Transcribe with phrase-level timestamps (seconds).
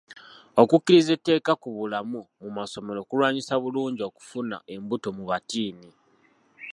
[0.61, 5.89] Okukkiriza etteeka ku bulamu mu masomero kulwanyisa bulungi okufuna embuto mu batiini.